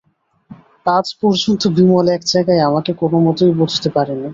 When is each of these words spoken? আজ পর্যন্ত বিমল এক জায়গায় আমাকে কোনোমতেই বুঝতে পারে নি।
আজ 0.89 1.07
পর্যন্ত 1.19 1.61
বিমল 1.75 2.05
এক 2.15 2.21
জায়গায় 2.25 2.61
আমাকে 2.69 2.91
কোনোমতেই 3.01 3.51
বুঝতে 3.59 3.89
পারে 3.95 4.13
নি। 4.15 4.27